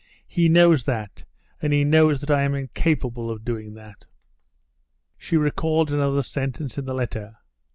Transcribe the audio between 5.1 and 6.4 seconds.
She recalled another